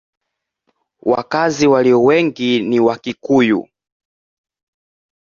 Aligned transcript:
Wakazi 1.01 1.67
walio 1.67 2.03
wengi 2.03 2.59
ni 2.59 2.79
Wakikuyu. 2.79 3.67